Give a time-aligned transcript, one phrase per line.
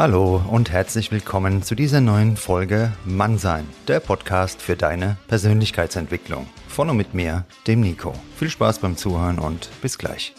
[0.00, 6.46] Hallo und herzlich willkommen zu dieser neuen Folge Mannsein, der Podcast für deine Persönlichkeitsentwicklung.
[6.68, 8.14] Von und mit mir, dem Nico.
[8.36, 10.36] Viel Spaß beim Zuhören und bis gleich.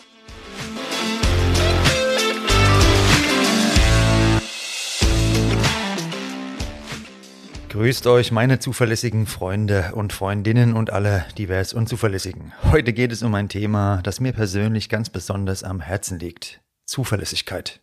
[7.68, 12.54] Grüßt euch, meine zuverlässigen Freunde und Freundinnen und alle divers Unzuverlässigen.
[12.72, 16.62] Heute geht es um ein Thema, das mir persönlich ganz besonders am Herzen liegt.
[16.86, 17.82] Zuverlässigkeit.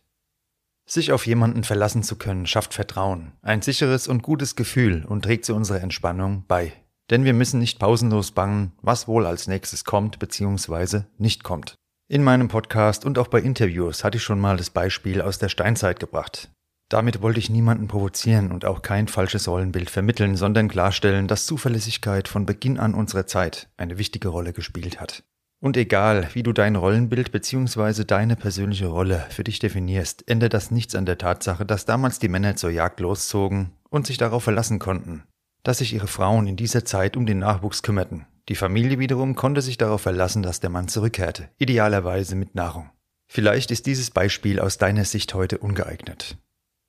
[0.89, 5.43] Sich auf jemanden verlassen zu können, schafft Vertrauen, ein sicheres und gutes Gefühl und trägt
[5.43, 6.71] zu unserer Entspannung bei.
[7.09, 11.01] Denn wir müssen nicht pausenlos bangen, was wohl als nächstes kommt bzw.
[11.17, 11.75] nicht kommt.
[12.07, 15.49] In meinem Podcast und auch bei Interviews hatte ich schon mal das Beispiel aus der
[15.49, 16.49] Steinzeit gebracht.
[16.87, 22.29] Damit wollte ich niemanden provozieren und auch kein falsches Rollenbild vermitteln, sondern klarstellen, dass Zuverlässigkeit
[22.29, 25.23] von Beginn an unserer Zeit eine wichtige Rolle gespielt hat.
[25.59, 28.03] Und egal, wie du dein Rollenbild bzw.
[28.03, 32.29] deine persönliche Rolle für dich definierst, ändert das nichts an der Tatsache, dass damals die
[32.29, 35.23] Männer zur Jagd loszogen und sich darauf verlassen konnten,
[35.63, 38.27] dass sich ihre Frauen in dieser Zeit um den Nachwuchs kümmerten.
[38.49, 42.91] Die Familie wiederum konnte sich darauf verlassen, dass der Mann zurückkehrte, idealerweise mit Nahrung.
[43.27, 46.37] Vielleicht ist dieses Beispiel aus deiner Sicht heute ungeeignet.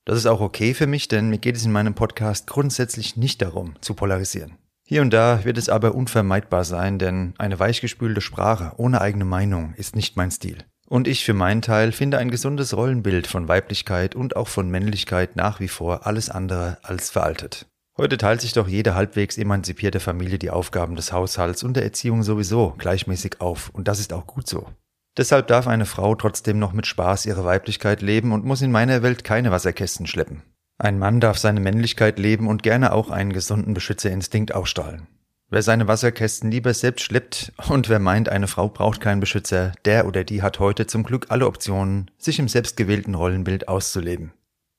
[0.05, 3.43] Das ist auch okay für mich, denn mir geht es in meinem Podcast grundsätzlich nicht
[3.43, 4.57] darum, zu polarisieren.
[4.91, 9.75] Hier und da wird es aber unvermeidbar sein, denn eine weichgespülte Sprache ohne eigene Meinung
[9.77, 10.65] ist nicht mein Stil.
[10.87, 15.37] Und ich für meinen Teil finde ein gesundes Rollenbild von Weiblichkeit und auch von Männlichkeit
[15.37, 17.67] nach wie vor alles andere als veraltet.
[17.99, 22.23] Heute teilt sich doch jede halbwegs emanzipierte Familie die Aufgaben des Haushalts und der Erziehung
[22.23, 24.71] sowieso gleichmäßig auf, und das ist auch gut so.
[25.19, 29.03] Deshalb darf eine Frau trotzdem noch mit Spaß ihre Weiblichkeit leben und muss in meiner
[29.03, 30.45] Welt keine Wasserkästen schleppen.
[30.79, 35.09] Ein Mann darf seine Männlichkeit leben und gerne auch einen gesunden Beschützerinstinkt ausstrahlen.
[35.51, 40.07] Wer seine Wasserkästen lieber selbst schleppt und wer meint, eine Frau braucht keinen Beschützer, der
[40.07, 44.33] oder die hat heute zum Glück alle Optionen, sich im selbstgewählten Rollenbild auszuleben.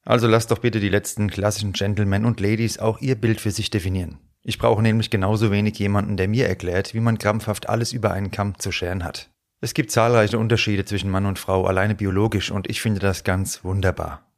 [0.05, 3.69] Also lasst doch bitte die letzten klassischen Gentlemen und Ladies auch ihr Bild für sich
[3.69, 4.19] definieren.
[4.41, 8.31] Ich brauche nämlich genauso wenig jemanden, der mir erklärt, wie man krampfhaft alles über einen
[8.31, 9.29] Kamm zu scheren hat.
[9.61, 13.65] Es gibt zahlreiche Unterschiede zwischen Mann und Frau, alleine biologisch, und ich finde das ganz
[13.65, 14.28] wunderbar.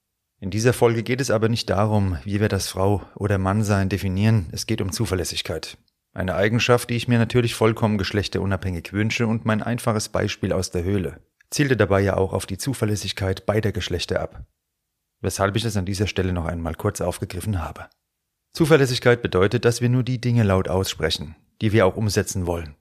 [0.42, 4.48] In dieser Folge geht es aber nicht darum, wie wir das Frau oder Mannsein definieren,
[4.52, 5.78] es geht um Zuverlässigkeit.
[6.14, 10.84] Eine Eigenschaft, die ich mir natürlich vollkommen geschlechterunabhängig wünsche und mein einfaches Beispiel aus der
[10.84, 14.46] Höhle zielte dabei ja auch auf die Zuverlässigkeit beider Geschlechter ab.
[15.20, 17.88] Weshalb ich es an dieser Stelle noch einmal kurz aufgegriffen habe.
[18.54, 22.76] Zuverlässigkeit bedeutet, dass wir nur die Dinge laut aussprechen, die wir auch umsetzen wollen.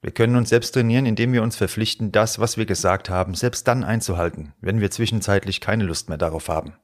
[0.00, 3.66] Wir können uns selbst trainieren, indem wir uns verpflichten, das, was wir gesagt haben, selbst
[3.66, 6.74] dann einzuhalten, wenn wir zwischenzeitlich keine Lust mehr darauf haben.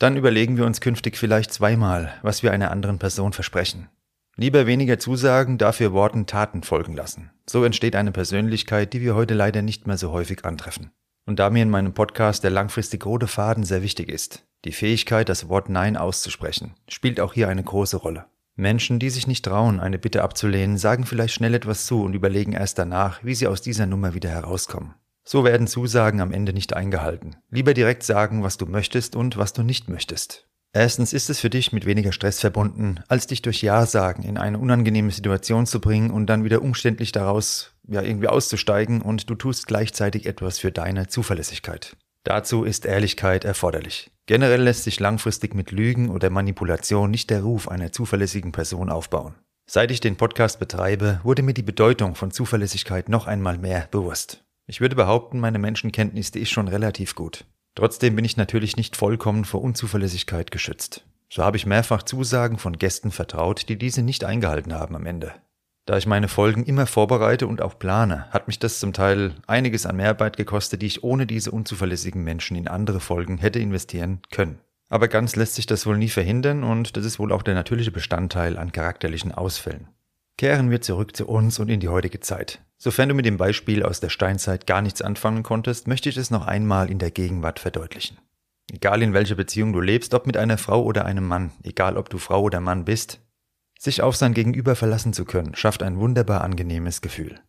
[0.00, 3.90] Dann überlegen wir uns künftig vielleicht zweimal, was wir einer anderen Person versprechen.
[4.34, 7.30] Lieber weniger Zusagen, dafür Worten Taten folgen lassen.
[7.44, 10.90] So entsteht eine Persönlichkeit, die wir heute leider nicht mehr so häufig antreffen.
[11.26, 15.28] Und da mir in meinem Podcast der langfristig rote Faden sehr wichtig ist, die Fähigkeit,
[15.28, 18.24] das Wort Nein auszusprechen, spielt auch hier eine große Rolle.
[18.56, 22.54] Menschen, die sich nicht trauen, eine Bitte abzulehnen, sagen vielleicht schnell etwas zu und überlegen
[22.54, 24.94] erst danach, wie sie aus dieser Nummer wieder herauskommen.
[25.32, 27.36] So werden Zusagen am Ende nicht eingehalten.
[27.50, 30.48] Lieber direkt sagen, was du möchtest und was du nicht möchtest.
[30.72, 34.58] Erstens ist es für dich mit weniger Stress verbunden, als dich durch Ja-Sagen in eine
[34.58, 39.68] unangenehme Situation zu bringen und dann wieder umständlich daraus ja irgendwie auszusteigen und du tust
[39.68, 41.96] gleichzeitig etwas für deine Zuverlässigkeit.
[42.24, 44.10] Dazu ist Ehrlichkeit erforderlich.
[44.26, 49.36] Generell lässt sich langfristig mit Lügen oder Manipulation nicht der Ruf einer zuverlässigen Person aufbauen.
[49.70, 54.42] Seit ich den Podcast betreibe, wurde mir die Bedeutung von Zuverlässigkeit noch einmal mehr bewusst.
[54.70, 57.44] Ich würde behaupten, meine Menschenkenntnis ist schon relativ gut.
[57.74, 61.04] Trotzdem bin ich natürlich nicht vollkommen vor Unzuverlässigkeit geschützt.
[61.28, 65.34] So habe ich mehrfach Zusagen von Gästen vertraut, die diese nicht eingehalten haben am Ende.
[65.86, 69.86] Da ich meine Folgen immer vorbereite und auch plane, hat mich das zum Teil einiges
[69.86, 74.60] an Mehrarbeit gekostet, die ich ohne diese unzuverlässigen Menschen in andere Folgen hätte investieren können.
[74.88, 77.90] Aber ganz lässt sich das wohl nie verhindern und das ist wohl auch der natürliche
[77.90, 79.88] Bestandteil an charakterlichen Ausfällen.
[80.38, 82.60] Kehren wir zurück zu uns und in die heutige Zeit.
[82.82, 86.30] Sofern du mit dem Beispiel aus der Steinzeit gar nichts anfangen konntest, möchte ich es
[86.30, 88.16] noch einmal in der Gegenwart verdeutlichen.
[88.72, 92.08] Egal in welcher Beziehung du lebst, ob mit einer Frau oder einem Mann, egal ob
[92.08, 93.20] du Frau oder Mann bist,
[93.78, 97.40] sich auf sein Gegenüber verlassen zu können, schafft ein wunderbar angenehmes Gefühl.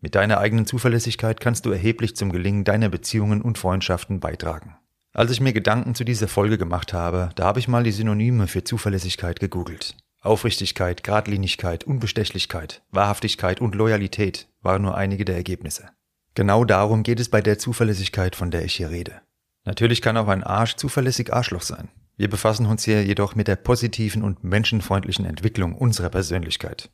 [0.00, 4.76] Mit deiner eigenen Zuverlässigkeit kannst du erheblich zum Gelingen deiner Beziehungen und Freundschaften beitragen.
[5.12, 8.46] Als ich mir Gedanken zu dieser Folge gemacht habe, da habe ich mal die Synonyme
[8.46, 9.96] für Zuverlässigkeit gegoogelt.
[10.22, 15.90] Aufrichtigkeit, Gradlinigkeit, Unbestechlichkeit, Wahrhaftigkeit und Loyalität waren nur einige der Ergebnisse.
[16.34, 19.20] Genau darum geht es bei der Zuverlässigkeit, von der ich hier rede.
[19.64, 21.88] Natürlich kann auch ein Arsch zuverlässig Arschloch sein.
[22.16, 26.90] Wir befassen uns hier jedoch mit der positiven und menschenfreundlichen Entwicklung unserer Persönlichkeit.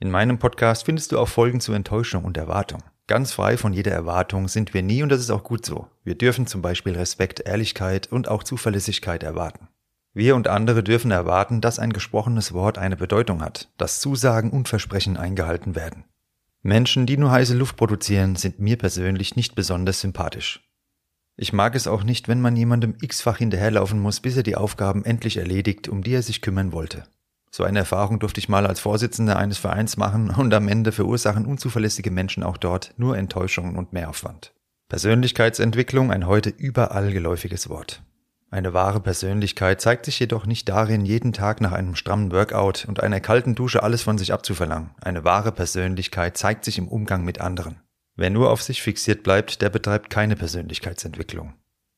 [0.00, 2.82] In meinem Podcast findest du auch Folgen zu Enttäuschung und Erwartung.
[3.06, 5.86] Ganz frei von jeder Erwartung sind wir nie und das ist auch gut so.
[6.02, 9.68] Wir dürfen zum Beispiel Respekt, Ehrlichkeit und auch Zuverlässigkeit erwarten.
[10.14, 14.68] Wir und andere dürfen erwarten, dass ein gesprochenes Wort eine Bedeutung hat, dass Zusagen und
[14.68, 16.04] Versprechen eingehalten werden.
[16.62, 20.62] Menschen, die nur heiße Luft produzieren, sind mir persönlich nicht besonders sympathisch.
[21.36, 25.04] Ich mag es auch nicht, wenn man jemandem x-fach hinterherlaufen muss, bis er die Aufgaben
[25.04, 27.04] endlich erledigt, um die er sich kümmern wollte.
[27.50, 31.44] So eine Erfahrung durfte ich mal als Vorsitzender eines Vereins machen und am Ende verursachen
[31.44, 34.54] unzuverlässige Menschen auch dort nur Enttäuschungen und Mehraufwand.
[34.88, 38.02] Persönlichkeitsentwicklung ein heute überall geläufiges Wort.
[38.54, 43.02] Eine wahre Persönlichkeit zeigt sich jedoch nicht darin, jeden Tag nach einem strammen Workout und
[43.02, 44.90] einer kalten Dusche alles von sich abzuverlangen.
[45.00, 47.80] Eine wahre Persönlichkeit zeigt sich im Umgang mit anderen.
[48.14, 51.54] Wer nur auf sich fixiert bleibt, der betreibt keine Persönlichkeitsentwicklung.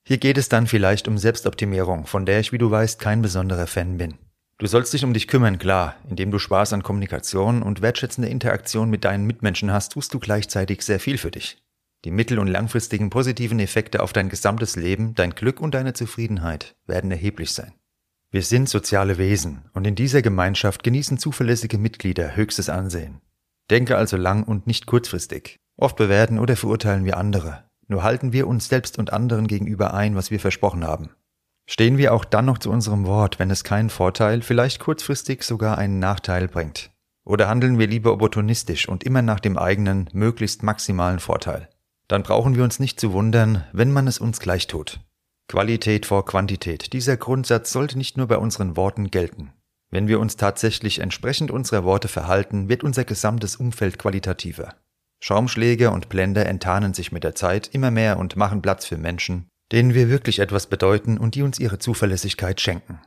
[0.09, 3.67] Hier geht es dann vielleicht um Selbstoptimierung, von der ich, wie du weißt, kein besonderer
[3.67, 4.15] Fan bin.
[4.57, 5.97] Du sollst dich um dich kümmern, klar.
[6.09, 10.81] Indem du Spaß an Kommunikation und wertschätzende Interaktion mit deinen Mitmenschen hast, tust du gleichzeitig
[10.81, 11.59] sehr viel für dich.
[12.07, 16.77] Die mittel- und langfristigen positiven Effekte auf dein gesamtes Leben, dein Glück und deine Zufriedenheit
[16.87, 17.73] werden erheblich sein.
[18.31, 23.23] Wir sind soziale Wesen und in dieser Gemeinschaft genießen zuverlässige Mitglieder höchstes Ansehen.
[23.73, 25.59] Denke also lang und nicht kurzfristig.
[25.77, 27.65] Oft bewerten oder verurteilen wir andere.
[27.89, 31.11] Nur halten wir uns selbst und anderen gegenüber ein, was wir versprochen haben.
[31.69, 35.77] Stehen wir auch dann noch zu unserem Wort, wenn es keinen Vorteil, vielleicht kurzfristig sogar
[35.77, 36.93] einen Nachteil bringt?
[37.25, 41.69] Oder handeln wir lieber opportunistisch und immer nach dem eigenen, möglichst maximalen Vorteil?
[42.09, 45.01] Dann brauchen wir uns nicht zu wundern, wenn man es uns gleich tut.
[45.49, 49.53] Qualität vor Quantität, dieser Grundsatz sollte nicht nur bei unseren Worten gelten.
[49.91, 54.75] Wenn wir uns tatsächlich entsprechend unserer Worte verhalten, wird unser gesamtes Umfeld qualitativer.
[55.21, 59.49] Schaumschläge und Blender enttarnen sich mit der Zeit immer mehr und machen Platz für Menschen,
[59.73, 63.01] denen wir wirklich etwas bedeuten und die uns ihre Zuverlässigkeit schenken.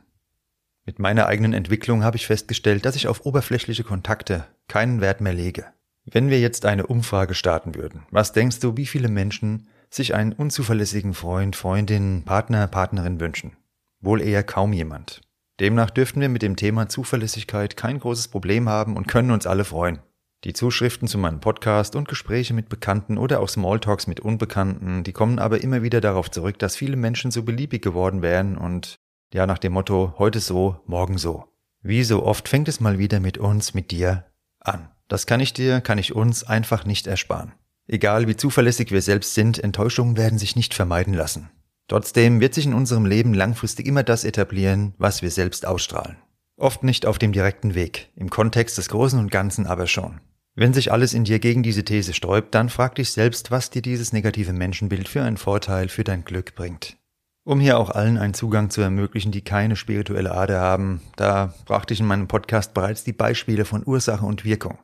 [0.86, 5.34] Mit meiner eigenen Entwicklung habe ich festgestellt, dass ich auf oberflächliche Kontakte keinen Wert mehr
[5.34, 5.66] lege.
[6.04, 10.32] Wenn wir jetzt eine Umfrage starten würden, was denkst du, wie viele Menschen sich einen
[10.32, 13.56] unzuverlässigen Freund, Freundin, Partner, Partnerin wünschen?
[14.00, 15.20] Wohl eher kaum jemand.
[15.60, 19.64] Demnach dürften wir mit dem Thema Zuverlässigkeit kein großes Problem haben und können uns alle
[19.64, 19.98] freuen.
[20.44, 25.12] Die Zuschriften zu meinem Podcast und Gespräche mit Bekannten oder auch Smalltalks mit Unbekannten, die
[25.12, 28.96] kommen aber immer wieder darauf zurück, dass viele Menschen so beliebig geworden wären und
[29.34, 31.44] ja nach dem Motto heute so, morgen so.
[31.82, 34.24] Wie so oft fängt es mal wieder mit uns, mit dir
[34.60, 34.88] an.
[35.10, 37.52] Das kann ich dir, kann ich uns einfach nicht ersparen.
[37.88, 41.50] Egal wie zuverlässig wir selbst sind, Enttäuschungen werden sich nicht vermeiden lassen.
[41.88, 46.16] Trotzdem wird sich in unserem Leben langfristig immer das etablieren, was wir selbst ausstrahlen.
[46.56, 50.20] Oft nicht auf dem direkten Weg, im Kontext des Großen und Ganzen aber schon.
[50.54, 53.82] Wenn sich alles in dir gegen diese These sträubt, dann frag dich selbst, was dir
[53.82, 56.98] dieses negative Menschenbild für einen Vorteil für dein Glück bringt.
[57.42, 61.94] Um hier auch allen einen Zugang zu ermöglichen, die keine spirituelle Ader haben, da brachte
[61.94, 64.78] ich in meinem Podcast bereits die Beispiele von Ursache und Wirkung.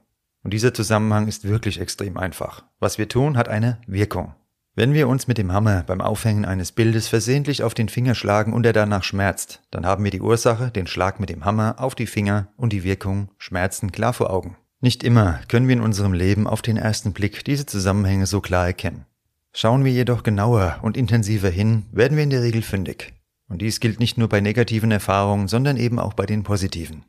[0.47, 2.63] Und dieser Zusammenhang ist wirklich extrem einfach.
[2.79, 4.37] Was wir tun, hat eine Wirkung.
[4.77, 8.53] Wenn wir uns mit dem Hammer beim Aufhängen eines Bildes versehentlich auf den Finger schlagen
[8.53, 11.97] und er danach schmerzt, dann haben wir die Ursache, den Schlag mit dem Hammer auf
[11.97, 14.57] die Finger und die Wirkung, Schmerzen klar vor Augen.
[14.81, 18.69] Nicht immer können wir in unserem Leben auf den ersten Blick diese Zusammenhänge so klar
[18.69, 19.05] erkennen.
[19.53, 23.15] Schauen wir jedoch genauer und intensiver hin, werden wir in der Regel fündig.
[23.49, 27.05] Und dies gilt nicht nur bei negativen Erfahrungen, sondern eben auch bei den positiven.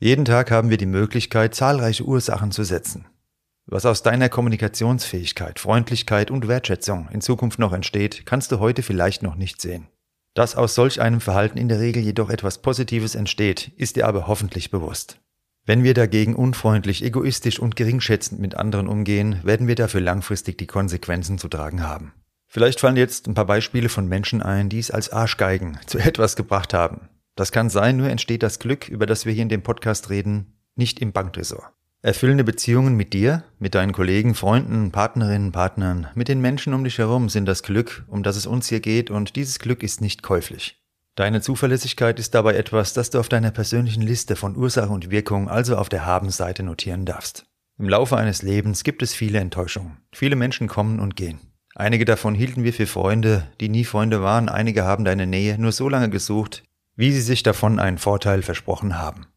[0.00, 3.06] Jeden Tag haben wir die Möglichkeit, zahlreiche Ursachen zu setzen.
[3.66, 9.24] Was aus deiner Kommunikationsfähigkeit, Freundlichkeit und Wertschätzung in Zukunft noch entsteht, kannst du heute vielleicht
[9.24, 9.88] noch nicht sehen.
[10.34, 14.28] Dass aus solch einem Verhalten in der Regel jedoch etwas Positives entsteht, ist dir aber
[14.28, 15.18] hoffentlich bewusst.
[15.66, 20.68] Wenn wir dagegen unfreundlich, egoistisch und geringschätzend mit anderen umgehen, werden wir dafür langfristig die
[20.68, 22.12] Konsequenzen zu tragen haben.
[22.46, 26.36] Vielleicht fallen jetzt ein paar Beispiele von Menschen ein, die es als Arschgeigen zu etwas
[26.36, 27.08] gebracht haben.
[27.38, 30.58] Das kann sein, nur entsteht das Glück, über das wir hier in dem Podcast reden,
[30.74, 31.72] nicht im Banktresor.
[32.02, 36.98] Erfüllende Beziehungen mit dir, mit deinen Kollegen, Freunden, Partnerinnen, Partnern, mit den Menschen um dich
[36.98, 40.24] herum sind das Glück, um das es uns hier geht, und dieses Glück ist nicht
[40.24, 40.82] käuflich.
[41.14, 45.48] Deine Zuverlässigkeit ist dabei etwas, das du auf deiner persönlichen Liste von Ursache und Wirkung,
[45.48, 47.46] also auf der Habenseite notieren darfst.
[47.78, 49.98] Im Laufe eines Lebens gibt es viele Enttäuschungen.
[50.12, 51.38] Viele Menschen kommen und gehen.
[51.76, 55.70] Einige davon hielten wir für Freunde, die nie Freunde waren, einige haben deine Nähe nur
[55.70, 56.64] so lange gesucht,
[56.98, 59.28] wie sie sich davon einen Vorteil versprochen haben.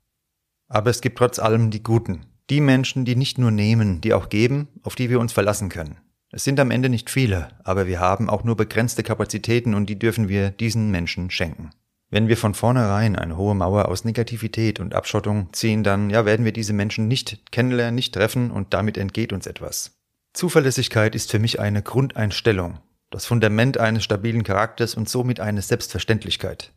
[0.68, 4.30] Aber es gibt trotz allem die Guten, die Menschen, die nicht nur nehmen, die auch
[4.30, 5.98] geben, auf die wir uns verlassen können.
[6.32, 10.00] Es sind am Ende nicht viele, aber wir haben auch nur begrenzte Kapazitäten und die
[10.00, 11.70] dürfen wir diesen Menschen schenken.
[12.10, 16.46] Wenn wir von vornherein eine hohe Mauer aus Negativität und Abschottung ziehen, dann ja, werden
[16.46, 20.00] wir diese Menschen nicht kennenlernen, nicht treffen und damit entgeht uns etwas.
[20.34, 22.80] Zuverlässigkeit ist für mich eine Grundeinstellung,
[23.12, 26.74] das Fundament eines stabilen Charakters und somit eine Selbstverständlichkeit.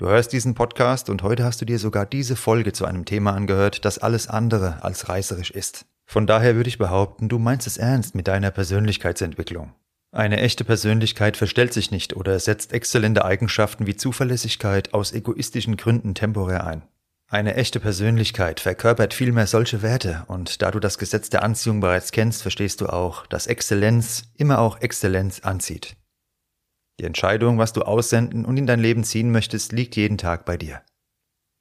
[0.00, 3.34] Du hörst diesen Podcast und heute hast du dir sogar diese Folge zu einem Thema
[3.34, 5.84] angehört, das alles andere als reißerisch ist.
[6.06, 9.74] Von daher würde ich behaupten, du meinst es ernst mit deiner Persönlichkeitsentwicklung.
[10.10, 16.14] Eine echte Persönlichkeit verstellt sich nicht oder setzt exzellente Eigenschaften wie Zuverlässigkeit aus egoistischen Gründen
[16.14, 16.80] temporär ein.
[17.28, 22.10] Eine echte Persönlichkeit verkörpert vielmehr solche Werte und da du das Gesetz der Anziehung bereits
[22.10, 25.94] kennst, verstehst du auch, dass Exzellenz immer auch Exzellenz anzieht.
[27.00, 30.58] Die Entscheidung, was du aussenden und in dein Leben ziehen möchtest, liegt jeden Tag bei
[30.58, 30.82] dir.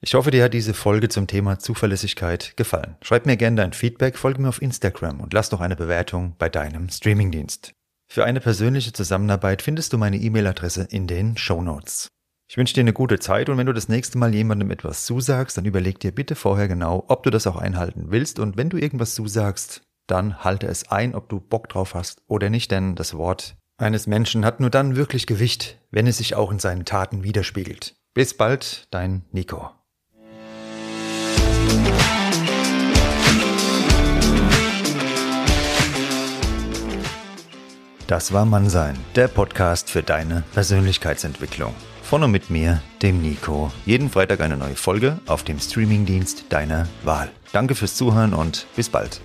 [0.02, 2.98] Ich hoffe, dir hat diese Folge zum Thema Zuverlässigkeit gefallen.
[3.02, 6.50] Schreib mir gerne dein Feedback, folge mir auf Instagram und lass doch eine Bewertung bei
[6.50, 7.72] deinem Streamingdienst.
[8.12, 12.10] Für eine persönliche Zusammenarbeit findest du meine E-Mail-Adresse in den Show Notes.
[12.50, 15.56] Ich wünsche dir eine gute Zeit und wenn du das nächste Mal jemandem etwas zusagst,
[15.56, 18.78] dann überleg dir bitte vorher genau, ob du das auch einhalten willst und wenn du
[18.78, 23.14] irgendwas zusagst, dann halte es ein, ob du Bock drauf hast oder nicht, denn das
[23.14, 27.24] Wort eines Menschen hat nur dann wirklich Gewicht, wenn es sich auch in seinen Taten
[27.24, 27.96] widerspiegelt.
[28.14, 29.72] Bis bald, dein Nico.
[38.08, 41.76] Das war Mannsein, der Podcast für deine Persönlichkeitsentwicklung.
[42.02, 43.72] Von und mit mir, dem Nico.
[43.86, 47.30] Jeden Freitag eine neue Folge auf dem Streamingdienst deiner Wahl.
[47.52, 49.22] Danke fürs Zuhören und bis bald.